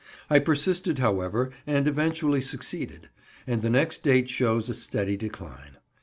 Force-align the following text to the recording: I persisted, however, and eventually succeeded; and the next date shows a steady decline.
I 0.31 0.39
persisted, 0.39 0.97
however, 0.97 1.51
and 1.67 1.87
eventually 1.87 2.41
succeeded; 2.41 3.09
and 3.45 3.61
the 3.61 3.69
next 3.69 4.01
date 4.01 4.31
shows 4.31 4.67
a 4.67 4.73
steady 4.73 5.15
decline. 5.15 5.77